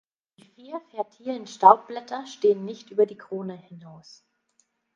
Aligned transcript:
Die 0.39 0.45
vier 0.55 0.81
fertilen 0.89 1.45
Staubblätter 1.45 2.25
stehen 2.25 2.65
nicht 2.65 2.89
über 2.89 3.05
die 3.05 3.19
Krone 3.19 3.55
hinaus. 3.55 4.25